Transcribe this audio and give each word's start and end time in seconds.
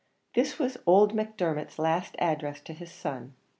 This 0.33 0.57
was 0.57 0.79
old 0.87 1.13
Macdermot's 1.13 1.77
last 1.77 2.15
address 2.17 2.59
to 2.61 2.73
his 2.73 2.91
son. 2.91 3.35